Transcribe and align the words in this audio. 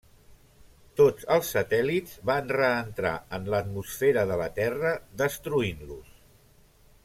Tots 1.01 1.27
els 1.35 1.51
satèl·lits 1.55 2.15
van 2.31 2.49
reentrar 2.61 3.13
en 3.39 3.45
l'atmosfera 3.55 4.27
de 4.33 4.41
la 4.45 4.51
terra, 4.59 4.97
destruint-los. 5.23 6.13